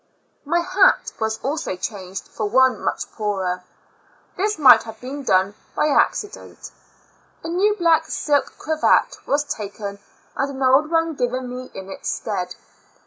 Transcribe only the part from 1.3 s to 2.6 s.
also changed for